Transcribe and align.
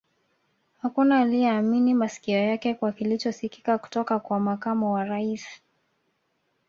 Hakuna 0.81 1.19
aliye 1.21 1.41
yaamini 1.43 1.93
masikio 1.93 2.37
yake 2.37 2.73
kwa 2.73 2.91
kilicho 2.91 3.31
sikika 3.31 3.77
kutoka 3.77 4.19
kwa 4.19 4.39
Makamu 4.39 4.93
wa 4.93 5.05
Rais 5.05 5.47